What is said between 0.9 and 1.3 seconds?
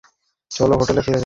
ফিরে যাই।